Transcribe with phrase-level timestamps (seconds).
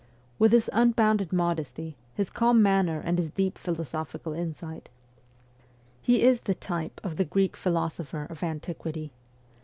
[0.39, 4.89] With his unbounded modesty, his calm manner and his deep philosophical insight,
[6.01, 9.11] he is the type of the Greek philosopher of antiquity.